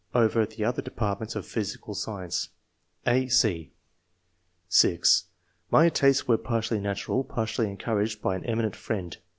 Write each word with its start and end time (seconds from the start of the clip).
over 0.15 0.47
the 0.47 0.65
other 0.65 0.81
departments 0.81 1.35
of 1.35 1.45
physical 1.45 1.93
science/' 1.93 2.49
(a, 3.05 3.27
c) 3.27 3.71
(6)" 4.67 5.25
My 5.77 5.89
tastes 5.89 6.27
were 6.27 6.39
partly 6.39 6.79
natural, 6.79 7.23
partly 7.23 7.67
encouraged 7.69 8.19
by 8.19 8.35
an 8.35 8.45
eminent 8.45 8.75
friend 8.75 9.15